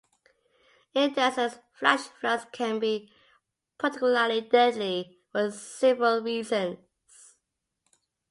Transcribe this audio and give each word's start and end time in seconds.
In 0.95 1.13
deserts, 1.13 1.59
flash 1.73 1.99
floods 2.19 2.47
can 2.51 2.79
be 2.79 3.11
particularly 3.77 4.41
deadly 4.41 5.19
for 5.31 5.51
several 5.51 6.23
reasons. 6.23 6.79